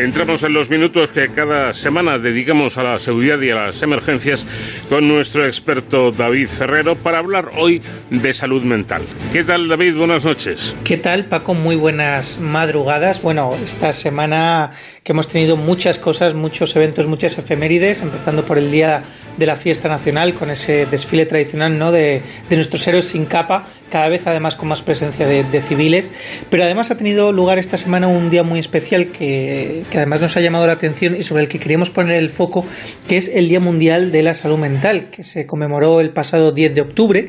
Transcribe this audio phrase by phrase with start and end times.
[0.00, 4.48] Entramos en los minutos que cada semana dedicamos a la seguridad y a las emergencias
[4.88, 9.02] con nuestro experto David Ferrero para hablar hoy de salud mental.
[9.30, 9.96] ¿Qué tal David?
[9.98, 10.74] Buenas noches.
[10.84, 11.52] ¿Qué tal Paco?
[11.52, 13.20] Muy buenas madrugadas.
[13.20, 14.70] Bueno, esta semana
[15.04, 19.02] que hemos tenido muchas cosas, muchos eventos, muchas efemérides, empezando por el Día
[19.36, 21.92] de la Fiesta Nacional con ese desfile tradicional ¿no?
[21.92, 26.12] de, nuestros héroes sin capa, cada vez además con más presencia de, de civiles.
[26.50, 30.36] Pero además ha tenido lugar esta semana un día muy especial que que además nos
[30.36, 32.64] ha llamado la atención y sobre el que queríamos poner el foco,
[33.08, 36.74] que es el Día Mundial de la Salud Mental, que se conmemoró el pasado 10
[36.74, 37.28] de octubre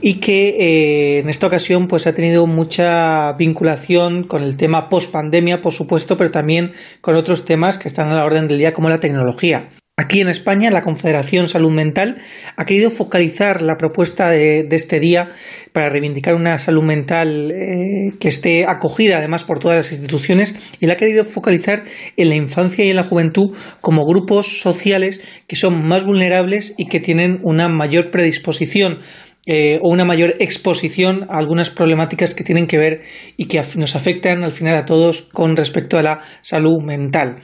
[0.00, 5.10] y que eh, en esta ocasión pues ha tenido mucha vinculación con el tema post
[5.10, 8.72] pandemia, por supuesto, pero también con otros temas que están a la orden del día
[8.72, 9.70] como la tecnología.
[9.96, 12.16] Aquí en España, la Confederación Salud Mental
[12.56, 15.28] ha querido focalizar la propuesta de, este día
[15.72, 20.86] para reivindicar una salud mental eh, que esté acogida además por todas las instituciones y
[20.86, 21.84] la ha querido focalizar
[22.16, 26.88] en la infancia y en la juventud como grupos sociales que son más vulnerables y
[26.88, 28.98] que tienen una mayor predisposición
[29.46, 33.02] eh, o una mayor exposición a algunas problemáticas que tienen que ver
[33.36, 37.40] y que nos afectan al final a todos con respecto a la salud mental.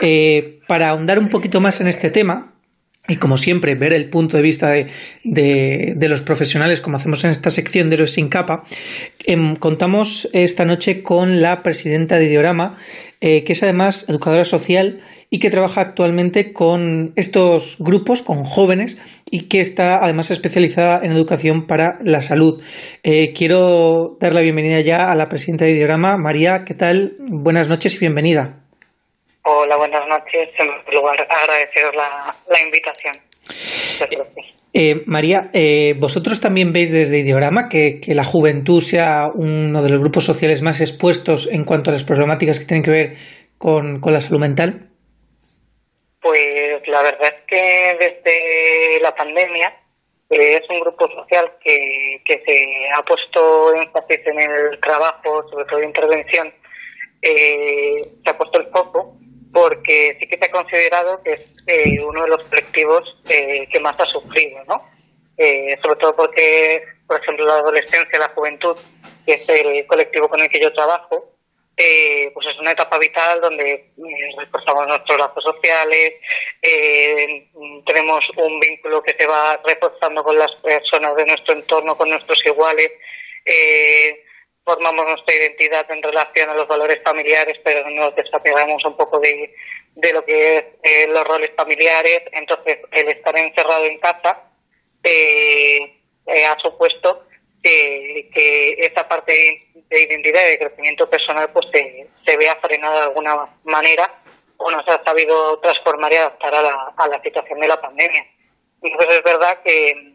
[0.00, 2.54] Eh, para ahondar un poquito más en este tema,
[3.06, 7.50] y como siempre, ver el punto de vista de, los profesionales, como hacemos en esta
[7.50, 8.62] sección de Héroes sin capa,
[9.26, 12.76] em, contamos esta noche con la presidenta de Diorama,
[13.26, 18.98] eh, que es además educadora social y que trabaja actualmente con estos grupos, con jóvenes,
[19.30, 22.62] y que está además especializada en educación para la salud.
[23.02, 27.14] Eh, quiero dar la bienvenida ya a la presidenta de Diorama, María, ¿qué tal?
[27.18, 28.60] Buenas noches y bienvenida.
[29.44, 30.50] Hola, buenas noches.
[30.58, 33.16] En primer lugar, agradeceros la, invitación.
[34.76, 39.88] Eh, María, eh, vosotros también veis desde Ideorama que, que, la juventud sea uno de
[39.88, 43.12] los grupos sociales más expuestos en cuanto a las problemáticas que tienen que ver
[43.56, 44.90] con, con la salud mental.
[46.20, 49.68] Pues la verdad es que desde la pandemia
[50.30, 55.66] eh, es un grupo social que, que se ha puesto énfasis en el trabajo, sobre
[55.66, 56.52] todo de intervención,
[57.22, 59.18] eh, se ha puesto el foco
[59.54, 63.78] porque sí que se ha considerado que es eh, uno de los colectivos eh, que
[63.78, 64.90] más ha sufrido, ¿no?
[65.38, 68.76] Eh, sobre todo porque, por ejemplo, la adolescencia, la juventud,
[69.24, 71.30] que es el colectivo con el que yo trabajo,
[71.76, 73.90] pues es una etapa vital donde
[74.38, 76.14] reforzamos nuestros lazos sociales,
[77.84, 82.38] tenemos un vínculo que se va reforzando con las personas de nuestro entorno, con nuestros
[82.46, 82.92] iguales,
[84.64, 89.54] formamos nuestra identidad en relación a los valores familiares, pero nos desapegamos un poco de,
[89.94, 92.22] de lo que es eh, los roles familiares.
[92.32, 94.42] Entonces, el estar encerrado en casa
[95.02, 97.26] eh, eh, ha supuesto
[97.62, 99.32] que, que esa parte
[99.74, 104.22] de identidad y de crecimiento personal pues se, se vea frenada de alguna manera
[104.56, 107.80] o no se ha sabido transformar y adaptar a la, a la situación de la
[107.80, 108.26] pandemia.
[108.82, 110.14] Entonces, es verdad que,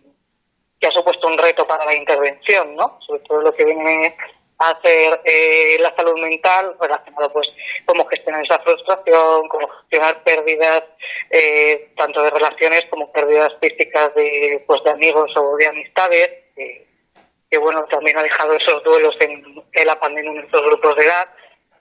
[0.79, 2.99] que ha supuesto un reto para la intervención, ¿no?
[3.05, 4.15] Sobre todo lo que viene
[4.59, 7.47] hacer eh, la salud mental relacionado pues
[7.85, 10.83] cómo gestionar esa frustración, cómo gestionar pérdidas
[11.29, 17.57] eh, tanto de relaciones como pérdidas físicas de pues de amigos o de amistades que
[17.57, 21.29] bueno también ha dejado esos duelos en, la pandemia en nuestros grupos de edad.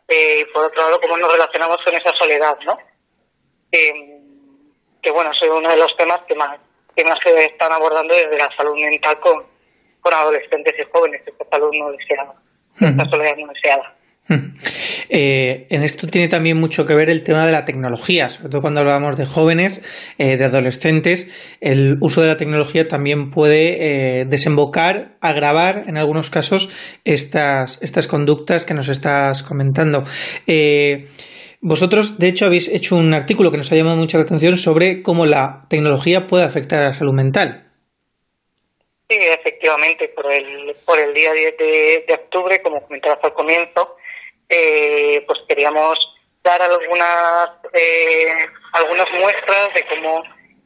[0.06, 2.78] Eh, por otro lado cómo nos relacionamos con esa soledad no
[3.70, 6.60] que bueno es uno de los temas que más
[6.96, 9.46] que más se están abordando desde la salud mental con
[10.00, 11.22] con adolescentes y jóvenes
[12.80, 13.98] esta no deseada
[15.08, 18.60] eh, en esto tiene también mucho que ver el tema de la tecnología, sobre todo
[18.60, 19.82] cuando hablamos de jóvenes,
[20.18, 26.30] eh, de adolescentes, el uso de la tecnología también puede eh, desembocar, agravar en algunos
[26.30, 26.68] casos
[27.04, 30.04] estas, estas conductas que nos estás comentando.
[31.60, 35.26] vosotros, de hecho, habéis hecho un artículo que nos ha llamado mucha atención sobre cómo
[35.26, 37.67] la tecnología puede afectar a la salud mental.
[39.08, 43.96] Sí, efectivamente, por el, por el día 10 de, octubre, como comentabas al comienzo,
[44.48, 45.98] eh, pues queríamos
[46.42, 50.22] dar algunas, eh, algunas muestras de cómo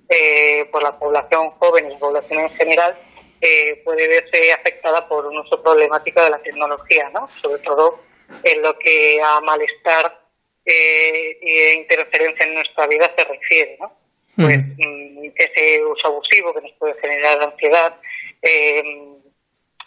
[0.09, 2.99] eh, por la población joven y la población en general
[3.41, 7.29] eh, puede verse afectada por un uso problemático de la tecnología, ¿no?
[7.41, 8.01] Sobre todo
[8.45, 10.21] en lo que a malestar
[10.65, 13.93] eh, y interferencia en nuestra vida se refiere, ¿no?
[14.37, 17.97] Pues mm, ese uso abusivo que nos puede generar ansiedad,
[18.43, 18.83] eh,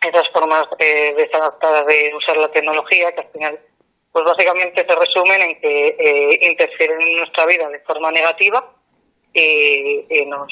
[0.01, 3.59] esas formas eh, desadaptadas de usar la tecnología que al final
[4.11, 8.73] pues básicamente se resumen en que eh, interfieren en nuestra vida de forma negativa
[9.33, 10.47] y, nos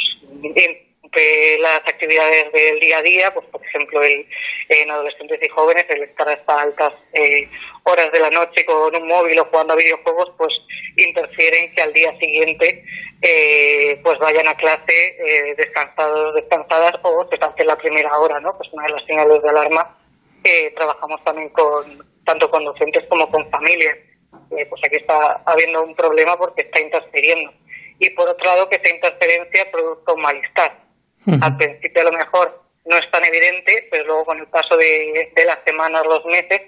[1.60, 4.28] las actividades del día a día, pues por ejemplo el,
[4.70, 7.50] en adolescentes y jóvenes el estar hasta altas eh,
[7.84, 10.54] horas de la noche con un móvil o jugando a videojuegos, pues
[10.98, 12.84] interfiere en que al día siguiente
[13.22, 18.58] eh, pues vayan a clase eh, descansados, descansadas o se pase la primera hora, ¿no?
[18.58, 19.98] Pues una de las señales de alarma
[20.44, 23.98] que trabajamos también con tanto con docentes como con familias.
[24.52, 27.52] Eh, pues aquí está habiendo un problema porque está interfiriendo.
[28.00, 30.83] Y por otro lado, que esa interferencia produzca un malestar.
[31.26, 35.32] Al principio a lo mejor no es tan evidente, pero luego con el paso de,
[35.46, 36.62] las semanas, los meses,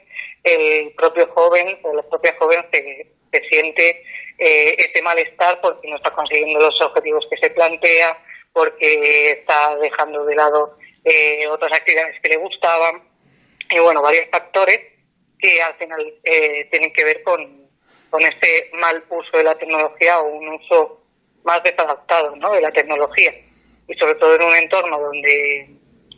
[0.44, 4.04] el propio joven o la propia joven se, se siente
[4.38, 8.18] eh, ese malestar porque no está consiguiendo los objetivos que se plantea,
[8.54, 13.04] porque está dejando de lado eh, otras actividades que le gustaban.
[13.70, 14.80] Y bueno, varios factores
[15.38, 17.68] que al final eh, tienen que ver con,
[18.10, 21.02] con este mal uso de la tecnología o un uso
[21.44, 22.54] más desadaptado ¿no?
[22.54, 23.34] de la tecnología.
[23.88, 25.70] Y sobre todo en un entorno donde,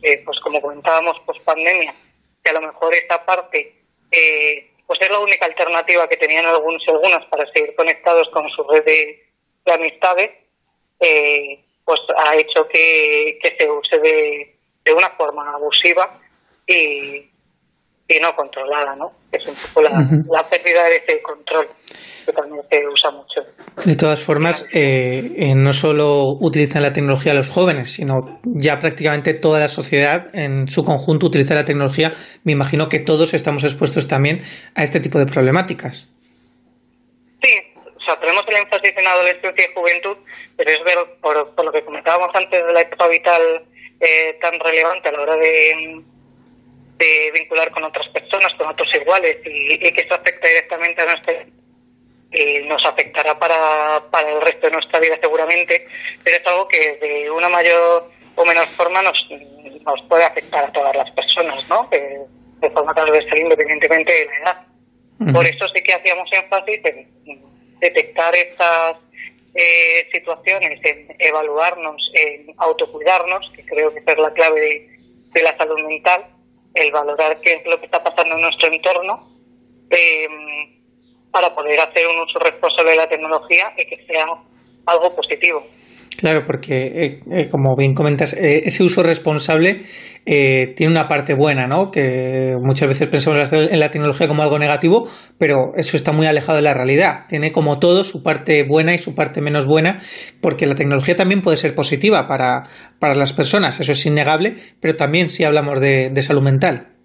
[0.02, 1.94] eh, pues como comentábamos, post pandemia,
[2.42, 3.74] que a lo mejor esta parte
[4.10, 8.48] eh, pues es la única alternativa que tenían algunos y algunas para seguir conectados con
[8.50, 9.24] su red de,
[9.70, 10.30] amistades,
[10.98, 16.18] eh, pues ha hecho que, que se use de, de una forma abusiva
[16.66, 17.30] y,
[18.08, 19.12] y no controlada, ¿no?
[19.30, 21.68] Es un poco la, la pérdida de ese control
[22.28, 23.40] que también se usa mucho.
[23.84, 29.32] De todas formas, eh, eh, no solo utilizan la tecnología los jóvenes, sino ya prácticamente
[29.34, 32.12] toda la sociedad en su conjunto utiliza la tecnología.
[32.44, 34.42] Me imagino que todos estamos expuestos también
[34.74, 36.08] a este tipo de problemáticas.
[37.42, 37.54] Sí,
[37.84, 40.16] o sea, tenemos el énfasis en adolescencia y juventud,
[40.56, 43.42] pero es ver, por, por lo que comentábamos antes de la etapa vital
[44.00, 46.04] eh, tan relevante a la hora de
[46.98, 51.46] de vincular con otras personas, con otros iguales, y, que eso afecta directamente a nuestra
[52.32, 55.86] y nos afectará para, para el resto de nuestra vida seguramente,
[56.22, 59.16] pero es algo que de una mayor o menor forma nos,
[59.84, 61.88] nos puede afectar a todas las personas, ¿no?
[61.90, 64.66] de forma transversal independientemente de la edad.
[65.32, 67.08] Por eso sí que hacíamos énfasis en
[67.80, 68.96] detectar estas
[69.54, 74.88] eh, situaciones, en evaluarnos, en autocuidarnos, que creo que es la clave de,
[75.32, 76.26] de la salud mental,
[76.74, 79.28] el valorar qué es lo que está pasando en nuestro entorno
[79.90, 80.77] eh,
[81.30, 84.26] para poder hacer un uso responsable de la tecnología y que sea
[84.86, 85.64] algo positivo.
[86.18, 89.82] Claro, porque eh, eh, como bien comentas, eh, ese uso responsable
[90.26, 91.90] tiene una parte buena, ¿no?
[91.90, 95.08] Que muchas veces pensamos en la tecnología como algo negativo,
[95.38, 97.24] pero eso está muy alejado de la realidad.
[97.28, 99.96] Tiene como todo su parte buena y su parte menos buena,
[100.42, 102.64] porque la tecnología también puede ser positiva para,
[102.98, 106.97] para las personas, eso es innegable, pero también si hablamos de, salud mental.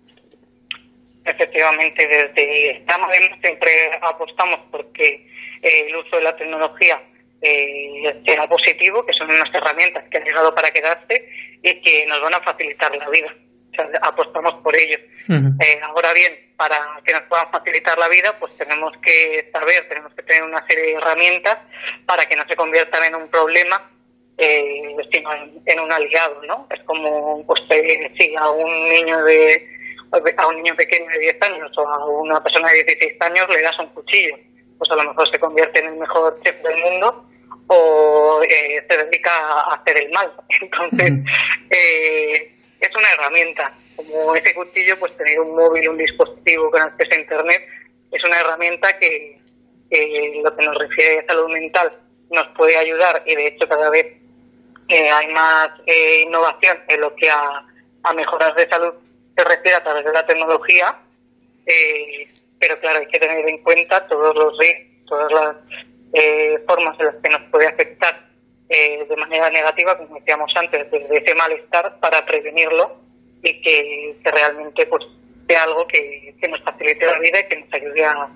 [1.43, 3.09] Efectivamente, desde estamos
[3.41, 3.69] siempre
[4.01, 5.27] apostamos porque
[5.61, 7.01] el uso de la tecnología
[7.41, 11.27] eh, sea positivo, que son unas herramientas que han llegado para quedarse
[11.61, 13.35] y que nos van a facilitar la vida.
[14.03, 14.97] apostamos por ello.
[15.27, 20.13] Eh, ahora bien, para que nos puedan facilitar la vida, pues tenemos que saber, tenemos
[20.13, 21.57] que tener una serie de herramientas
[22.05, 23.91] para que no se conviertan en un problema,
[24.37, 25.29] eh, sino
[25.65, 26.67] en, un aliado, ¿no?
[26.69, 27.61] Es como, pues,
[28.17, 29.72] si a un niño de
[30.13, 33.61] a un niño pequeño de 10 años o a una persona de 16 años le
[33.61, 34.35] das un cuchillo,
[34.77, 37.25] pues a lo mejor se convierte en el mejor chef del mundo
[37.67, 40.31] o eh, se dedica a hacer el mal.
[40.61, 41.11] Entonces,
[41.69, 43.75] eh, es una herramienta.
[43.95, 47.67] Como ese cuchillo, pues tener un móvil, un dispositivo con acceso a Internet,
[48.11, 49.39] es una herramienta que,
[50.43, 51.91] lo que nos refiere a salud mental
[52.31, 54.07] nos puede ayudar y de hecho cada vez
[54.89, 55.69] eh, hay más
[56.25, 57.63] innovación en lo que a,
[58.01, 58.93] a mejoras de salud
[59.35, 60.97] se refiere a través de la tecnología,
[62.59, 65.55] pero claro, hay que tener en cuenta todos los riesgos, todas las
[66.13, 68.29] eh, formas en las que nos puede afectar
[68.69, 73.01] eh, de manera negativa, como decíamos antes, desde ese malestar para prevenirlo
[73.43, 75.03] y que, realmente pues
[75.47, 78.29] sea algo que, nos facilite la vida y que nos ayude a,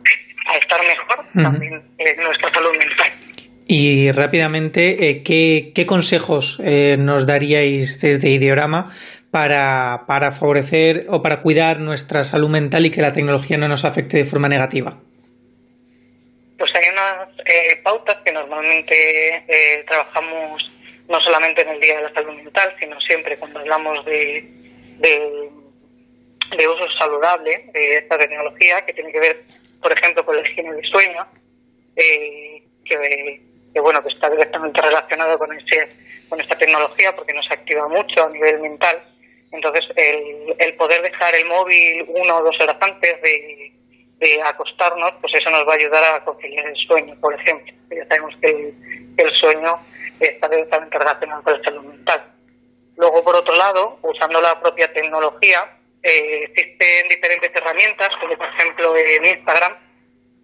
[0.60, 3.12] estar mejor también en nuestra salud mental.
[3.66, 8.90] Y rápidamente, eh, ¿qué, ¿qué, consejos nos daríais desde Ideorama
[9.32, 13.86] para, para favorecer o para cuidar nuestra salud mental y que la tecnología no nos
[13.86, 14.98] afecte de forma negativa?
[16.58, 20.72] Pues hay unas eh, pautas que normalmente eh, trabajamos
[21.08, 24.44] no solamente en el Día de la Salud Mental, sino siempre cuando hablamos de,
[25.00, 29.44] de, uso saludable de esta tecnología, que tiene que ver,
[29.82, 31.26] por ejemplo, con la higiene del sueño,
[31.96, 35.88] eh, que, bueno que está directamente relacionado con ese
[36.28, 39.02] con esta tecnología porque nos activa mucho a nivel mental.
[39.52, 43.78] Entonces, el, el poder dejar el móvil una o dos horas antes de
[44.20, 47.74] de acostarnos, pues eso nos va a ayudar a conciliar el sueño, por ejemplo.
[47.92, 48.74] Ya sabemos que
[49.18, 49.78] el, sueño
[50.20, 52.34] está directamente relacionado con la salud mental.
[52.96, 58.98] Luego, por otro lado, usando la propia tecnología, eh, existen diferentes herramientas, como por ejemplo
[58.98, 59.74] en Instagram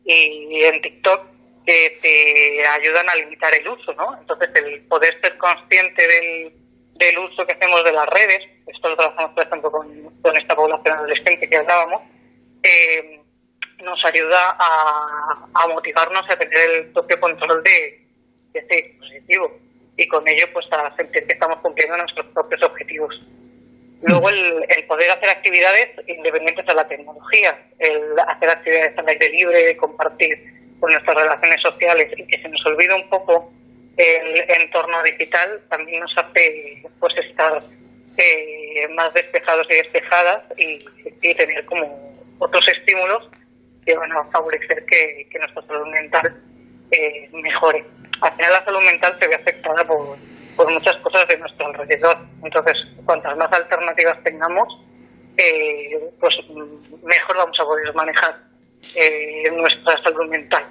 [0.05, 1.25] y en TikTok,
[1.65, 4.17] que te ayudan a limitar el uso, ¿no?
[4.19, 6.53] Entonces, el poder ser consciente del,
[6.95, 10.97] del uso que hacemos de las redes, esto lo trabajamos, por ejemplo, con, esta población
[10.97, 12.01] adolescente que hablábamos,
[12.63, 13.19] eh,
[13.83, 18.03] nos ayuda a, motivarnos a tener el propio control de,
[18.53, 19.59] este dispositivo
[19.97, 23.19] y con ello pues a sentir que estamos cumpliendo nuestros propios objetivos.
[24.03, 29.29] Luego el, el, poder hacer actividades independientes de la tecnología, el hacer actividades al aire
[29.29, 30.37] libre, compartir
[30.79, 33.51] con nuestras relaciones sociales y que se nos olvide un poco
[33.97, 37.63] el entorno digital también nos hace pues estar
[38.17, 40.79] eh, más despejados y despejadas y,
[41.35, 43.29] tener como otros estímulos
[43.85, 46.41] que van a favorecer que, que nuestra salud mental
[46.91, 47.85] eh, mejore.
[48.21, 50.17] Al final la salud mental se ve afectada por,
[50.55, 52.17] por muchas cosas de nuestro alrededor.
[52.43, 54.67] Entonces, cuantas más alternativas tengamos,
[55.37, 56.35] eh, pues
[57.03, 58.35] mejor vamos a poder manejar
[58.95, 60.63] eh, nuestra salud mental.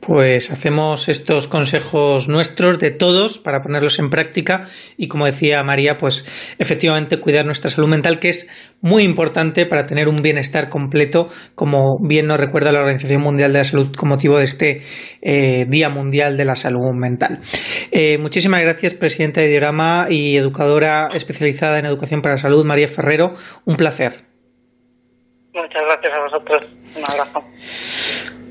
[0.00, 4.62] Pues hacemos estos consejos nuestros de todos para ponerlos en práctica
[4.96, 6.24] y como decía María, pues
[6.58, 8.48] efectivamente cuidar nuestra salud mental que es
[8.80, 13.58] muy importante para tener un bienestar completo, como bien nos recuerda la Organización Mundial de
[13.58, 14.82] la Salud con motivo de este
[15.20, 17.40] eh, Día Mundial de la Salud Mental.
[17.90, 22.88] Eh, muchísimas gracias, presidenta de Diorama y educadora especializada en educación para la salud, María
[22.88, 23.32] Ferrero.
[23.64, 24.24] Un placer.
[25.54, 26.64] Muchas gracias a vosotros.
[26.96, 27.44] Un abrazo.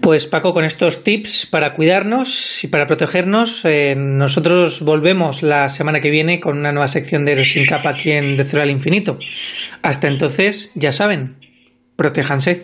[0.07, 5.99] Pues Paco, con estos tips para cuidarnos y para protegernos, eh, nosotros volvemos la semana
[5.99, 9.19] que viene con una nueva sección de Sin Capa aquí en De Cero al Infinito.
[9.81, 11.35] Hasta entonces, ya saben,
[11.97, 12.55] protéjanse.